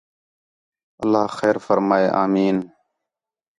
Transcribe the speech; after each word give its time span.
اللہ 1.01 1.25
خیر 1.37 1.57
فرمائے 1.65 2.07
آمین 2.23 2.57